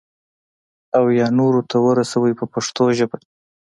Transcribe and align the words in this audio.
او 0.97 1.03
یا 1.19 1.27
نورو 1.39 1.61
ته 1.69 1.77
ورسوي 1.87 2.33
په 2.39 2.45
پښتو 2.53 2.83
ژبه. 2.97 3.17